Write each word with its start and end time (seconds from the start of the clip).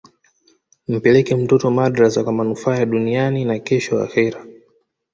mpeleke 0.87 1.35
mtoto 1.35 1.71
madrasa 1.71 2.23
kwa 2.23 2.33
manufaa 2.33 2.75
ya 2.75 2.85
duniani 2.85 3.45
na 3.45 3.59
kesho 3.59 4.03
akhera 4.03 4.45